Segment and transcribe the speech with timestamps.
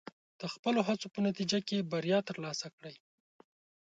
[0.39, 2.95] د خپلو هڅو په نتیجه کې بریا ترلاسه کړئ.